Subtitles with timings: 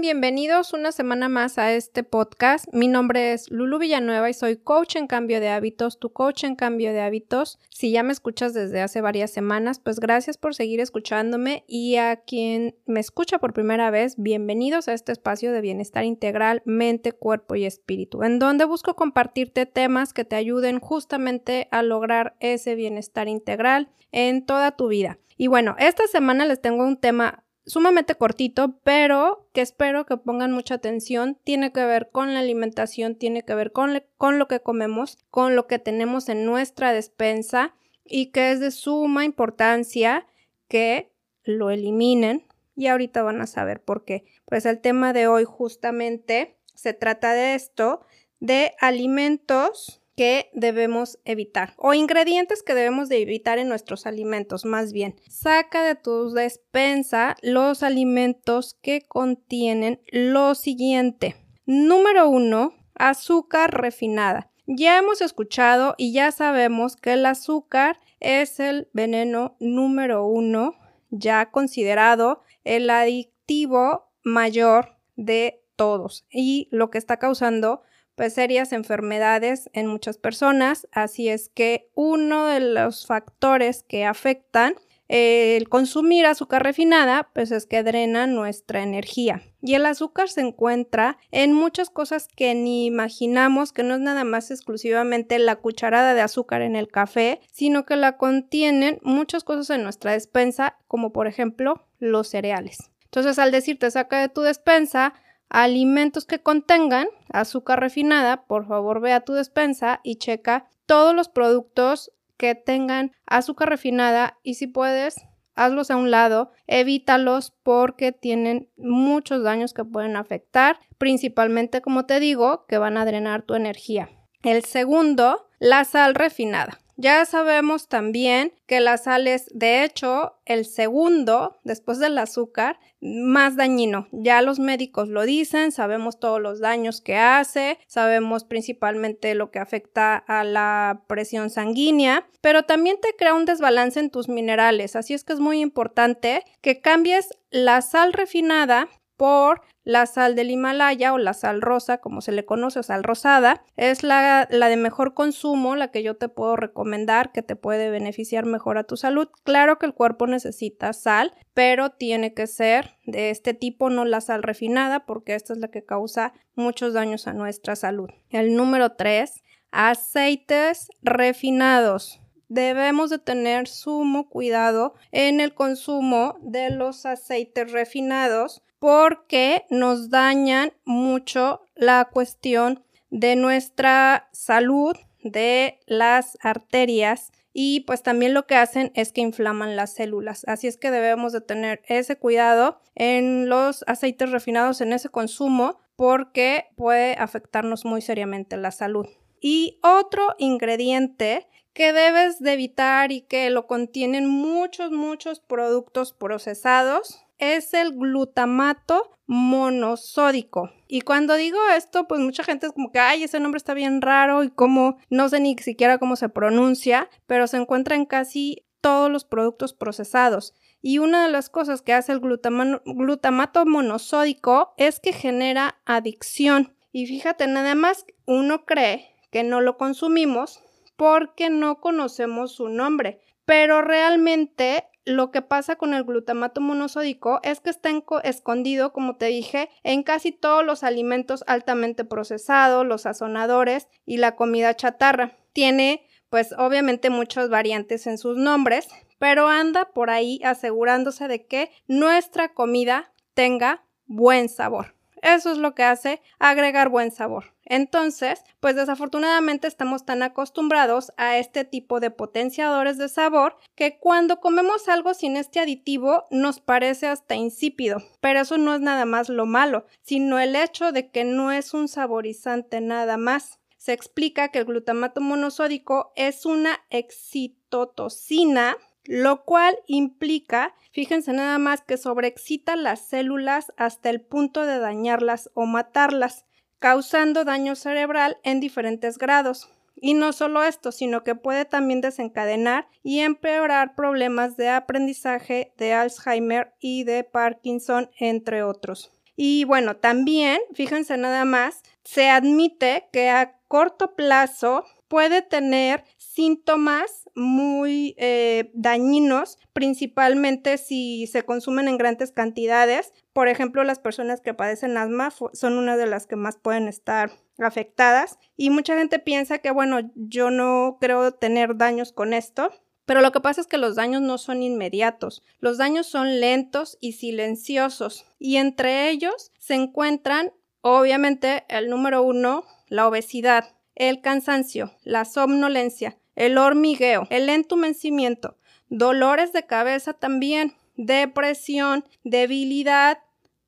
[0.00, 2.66] Bienvenidos una semana más a este podcast.
[2.72, 6.56] Mi nombre es Lulu Villanueva y soy coach en cambio de hábitos, tu coach en
[6.56, 7.58] cambio de hábitos.
[7.70, 12.16] Si ya me escuchas desde hace varias semanas, pues gracias por seguir escuchándome y a
[12.16, 17.54] quien me escucha por primera vez, bienvenidos a este espacio de bienestar integral, mente, cuerpo
[17.54, 23.28] y espíritu, en donde busco compartirte temas que te ayuden justamente a lograr ese bienestar
[23.28, 25.18] integral en toda tu vida.
[25.36, 30.52] Y bueno, esta semana les tengo un tema sumamente cortito, pero que espero que pongan
[30.52, 31.38] mucha atención.
[31.44, 35.56] Tiene que ver con la alimentación, tiene que ver con, con, lo que comemos, con
[35.56, 40.26] lo que tenemos en nuestra despensa y que es de suma importancia
[40.68, 42.46] que lo eliminen.
[42.76, 44.24] Y ahorita van a saber por qué.
[44.46, 48.04] Pues el tema de hoy justamente se trata de esto,
[48.40, 54.92] de alimentos que debemos evitar o ingredientes que debemos de evitar en nuestros alimentos, más
[54.92, 55.16] bien.
[55.28, 61.36] Saca de tu despensa los alimentos que contienen lo siguiente.
[61.66, 64.50] Número uno, azúcar refinada.
[64.66, 70.76] Ya hemos escuchado y ya sabemos que el azúcar es el veneno número uno,
[71.10, 77.82] ya considerado el adictivo mayor de todos y lo que está causando
[78.14, 84.74] pues serias enfermedades en muchas personas, así es que uno de los factores que afectan
[85.08, 89.42] el consumir azúcar refinada, pues es que drena nuestra energía.
[89.60, 94.24] Y el azúcar se encuentra en muchas cosas que ni imaginamos, que no es nada
[94.24, 99.70] más exclusivamente la cucharada de azúcar en el café, sino que la contienen muchas cosas
[99.70, 102.90] en nuestra despensa, como por ejemplo los cereales.
[103.04, 105.14] Entonces, al decirte saca de tu despensa
[105.54, 111.28] alimentos que contengan azúcar refinada, por favor ve a tu despensa y checa todos los
[111.28, 115.14] productos que tengan azúcar refinada y si puedes,
[115.54, 122.18] hazlos a un lado, evítalos porque tienen muchos daños que pueden afectar, principalmente como te
[122.18, 124.10] digo, que van a drenar tu energía.
[124.42, 126.80] El segundo, la sal refinada.
[126.96, 133.56] Ya sabemos también que la sal es, de hecho, el segundo, después del azúcar, más
[133.56, 134.06] dañino.
[134.12, 139.58] Ya los médicos lo dicen, sabemos todos los daños que hace, sabemos principalmente lo que
[139.58, 144.96] afecta a la presión sanguínea, pero también te crea un desbalance en tus minerales.
[144.96, 150.50] Así es que es muy importante que cambies la sal refinada por la sal del
[150.50, 154.76] Himalaya o la sal rosa, como se le conoce, sal rosada, es la, la, de
[154.76, 158.96] mejor consumo, la que yo te puedo recomendar, que te puede beneficiar mejor a tu
[158.96, 159.28] salud.
[159.44, 164.20] Claro que el cuerpo necesita sal, pero tiene que ser de este tipo, no la
[164.22, 168.08] sal refinada, porque esta es la que causa muchos daños a nuestra salud.
[168.30, 177.04] El número 3, aceites refinados debemos de tener sumo cuidado en el consumo de los
[177.04, 187.80] aceites refinados porque nos dañan mucho la cuestión de nuestra salud, de las arterias y
[187.86, 190.44] pues también lo que hacen es que inflaman las células.
[190.46, 195.80] Así es que debemos de tener ese cuidado en los aceites refinados en ese consumo
[195.96, 199.06] porque puede afectarnos muy seriamente la salud.
[199.40, 207.23] Y otro ingrediente que debes de evitar y que lo contienen muchos, muchos productos procesados
[207.38, 210.70] es el glutamato monosódico.
[210.86, 214.02] Y cuando digo esto, pues mucha gente es como que, ay, ese nombre está bien
[214.02, 218.64] raro y como no sé ni siquiera cómo se pronuncia, pero se encuentra en casi
[218.80, 220.54] todos los productos procesados.
[220.82, 226.76] Y una de las cosas que hace el glutamato monosódico es que genera adicción.
[226.92, 230.60] Y fíjate, nada más uno cree que no lo consumimos
[230.96, 237.60] porque no conocemos su nombre, pero realmente lo que pasa con el glutamato monosódico es
[237.60, 237.90] que está
[238.22, 244.34] escondido, como te dije, en casi todos los alimentos altamente procesados, los sazonadores y la
[244.34, 245.32] comida chatarra.
[245.52, 248.88] Tiene, pues, obviamente muchas variantes en sus nombres,
[249.18, 254.94] pero anda por ahí asegurándose de que nuestra comida tenga buen sabor.
[255.24, 257.54] Eso es lo que hace agregar buen sabor.
[257.64, 264.40] Entonces, pues desafortunadamente estamos tan acostumbrados a este tipo de potenciadores de sabor que cuando
[264.40, 268.02] comemos algo sin este aditivo nos parece hasta insípido.
[268.20, 271.72] Pero eso no es nada más lo malo, sino el hecho de que no es
[271.72, 273.60] un saborizante nada más.
[273.78, 281.82] Se explica que el glutamato monosódico es una excitotocina lo cual implica, fíjense nada más,
[281.82, 286.46] que sobreexcita las células hasta el punto de dañarlas o matarlas,
[286.78, 289.68] causando daño cerebral en diferentes grados.
[289.96, 295.94] Y no solo esto, sino que puede también desencadenar y empeorar problemas de aprendizaje, de
[295.94, 299.12] Alzheimer y de Parkinson, entre otros.
[299.36, 307.23] Y bueno, también, fíjense nada más, se admite que a corto plazo puede tener síntomas
[307.34, 313.12] muy eh, dañinos, principalmente si se consumen en grandes cantidades.
[313.32, 317.32] Por ejemplo, las personas que padecen asma son una de las que más pueden estar
[317.58, 322.70] afectadas y mucha gente piensa que, bueno, yo no creo tener daños con esto.
[323.06, 326.96] Pero lo que pasa es que los daños no son inmediatos, los daños son lentos
[327.02, 334.92] y silenciosos, y entre ellos se encuentran, obviamente, el número uno, la obesidad, el cansancio,
[335.02, 338.56] la somnolencia, el hormigueo, el entumecimiento,
[338.88, 343.18] dolores de cabeza también, depresión, debilidad,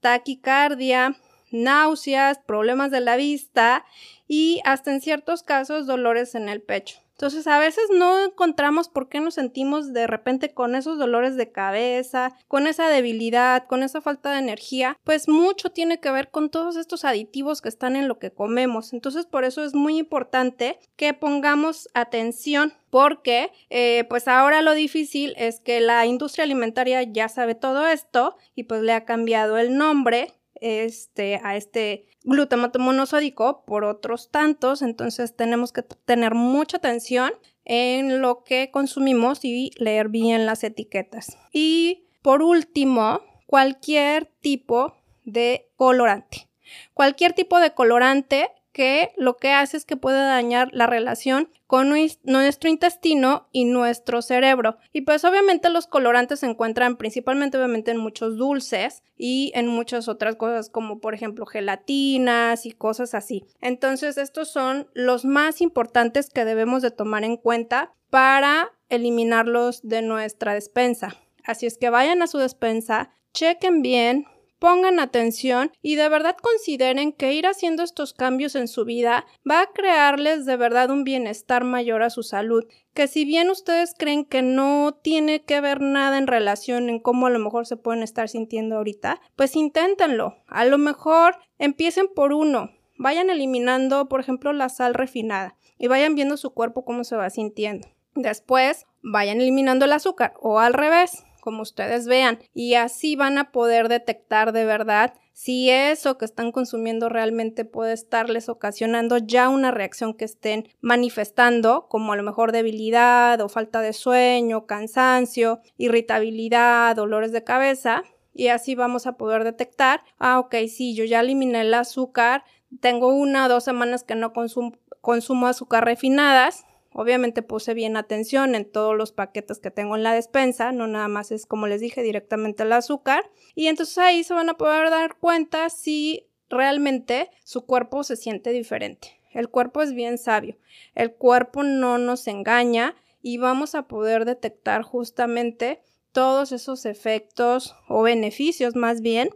[0.01, 1.17] taquicardia,
[1.51, 3.85] náuseas, problemas de la vista
[4.29, 7.06] y hasta en ciertos casos dolores en el pecho.
[7.17, 11.51] Entonces a veces no encontramos por qué nos sentimos de repente con esos dolores de
[11.51, 16.51] cabeza, con esa debilidad, con esa falta de energía, pues mucho tiene que ver con
[16.51, 18.93] todos estos aditivos que están en lo que comemos.
[18.93, 25.33] Entonces por eso es muy importante que pongamos atención porque eh, pues ahora lo difícil
[25.39, 29.77] es que la industria alimentaria ya sabe todo esto y pues le ha cambiado el
[29.79, 37.33] nombre este, a este glutamato monosódico por otros tantos, entonces tenemos que tener mucha atención
[37.65, 41.37] en lo que consumimos y leer bien las etiquetas.
[41.53, 46.49] Y por último, cualquier tipo de colorante.
[46.95, 51.89] Cualquier tipo de colorante que lo que hace es que puede dañar la relación con
[51.89, 54.77] nuestro intestino y nuestro cerebro.
[54.93, 60.09] Y pues obviamente los colorantes se encuentran principalmente obviamente en muchos dulces y en muchas
[60.09, 63.47] otras cosas como por ejemplo gelatinas y cosas así.
[63.63, 70.03] Entonces estos son los más importantes que debemos de tomar en cuenta para eliminarlos de
[70.03, 71.17] nuestra despensa.
[71.45, 74.27] Así es que vayan a su despensa, chequen bien
[74.59, 79.63] pongan atención y de verdad consideren que ir haciendo estos cambios en su vida va
[79.63, 82.65] a crearles de verdad un bienestar mayor a su salud,
[82.95, 87.27] que si bien ustedes creen que no tiene que ver nada en relación en cómo
[87.27, 90.37] a lo mejor se pueden estar sintiendo ahorita, pues inténtenlo.
[90.47, 96.15] A lo mejor empiecen por uno, vayan eliminando, por ejemplo, la sal refinada y vayan
[96.15, 97.89] viendo su cuerpo cómo se va sintiendo.
[98.15, 103.53] Después, vayan eliminando el azúcar o al revés como ustedes vean y así van a
[103.53, 109.71] poder detectar de verdad si eso que están consumiendo realmente puede estarles ocasionando ya una
[109.71, 116.97] reacción que estén manifestando, como a lo mejor debilidad o falta de sueño, cansancio, irritabilidad,
[116.97, 118.03] dolores de cabeza,
[118.35, 122.43] y así vamos a poder detectar, ah, ok, sí, yo ya eliminé el azúcar,
[122.81, 126.65] tengo una o dos semanas que no consumo, consumo azúcar refinadas,
[126.99, 131.09] Obviamente puse bien atención en todos los paquetes que tengo en la despensa, no nada
[131.09, 133.31] más es como les dije directamente el azúcar.
[133.55, 138.49] Y entonces ahí se van a poder dar cuenta si realmente su cuerpo se siente
[138.51, 139.21] diferente.
[139.35, 140.57] El cuerpo es bien sabio,
[140.95, 145.83] el cuerpo no nos engaña y vamos a poder detectar justamente
[146.13, 149.29] todos esos efectos o beneficios más bien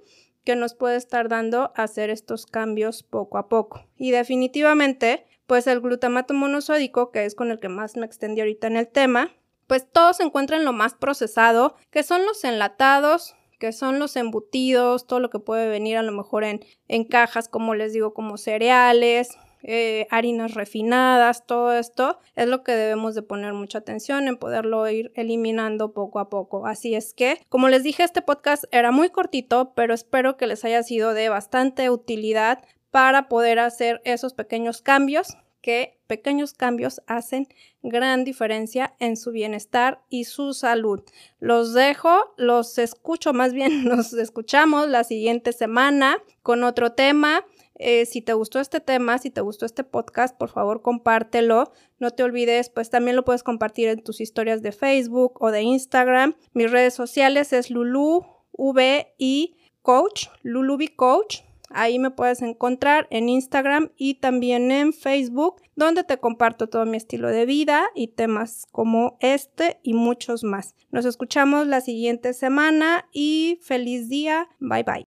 [0.45, 3.85] que nos puede estar dando hacer estos cambios poco a poco.
[3.99, 8.69] Y definitivamente pues el glutamato monosódico, que es con el que más me extendí ahorita
[8.69, 9.33] en el tema,
[9.67, 14.15] pues todo se encuentra en lo más procesado, que son los enlatados, que son los
[14.15, 18.15] embutidos, todo lo que puede venir a lo mejor en, en cajas, como les digo,
[18.15, 24.29] como cereales, eh, harinas refinadas, todo esto es lo que debemos de poner mucha atención
[24.29, 26.69] en poderlo ir eliminando poco a poco.
[26.69, 30.65] Así es que, como les dije, este podcast era muy cortito, pero espero que les
[30.65, 37.47] haya sido de bastante utilidad para poder hacer esos pequeños cambios que pequeños cambios hacen
[37.83, 41.03] gran diferencia en su bienestar y su salud.
[41.39, 47.45] Los dejo, los escucho, más bien nos escuchamos la siguiente semana con otro tema.
[47.83, 51.73] Eh, si te gustó este tema, si te gustó este podcast, por favor compártelo.
[51.99, 55.63] No te olvides, pues también lo puedes compartir en tus historias de Facebook o de
[55.63, 56.37] Instagram.
[56.53, 61.41] Mis redes sociales es Lulu V y Coach, Lulubi Coach.
[61.71, 66.97] Ahí me puedes encontrar en Instagram y también en Facebook, donde te comparto todo mi
[66.97, 70.75] estilo de vida y temas como este y muchos más.
[70.91, 74.49] Nos escuchamos la siguiente semana y feliz día.
[74.59, 75.07] Bye bye.